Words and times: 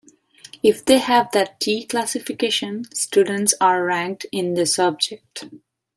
If 0.63 0.83
they 0.83 0.97
have 0.97 1.31
that 1.33 1.59
T 1.59 1.85
classification, 1.85 2.85
students 2.91 3.53
are 3.61 3.83
ranked 3.85 4.25
in 4.31 4.55
the 4.55 4.65
subject. 4.65 5.45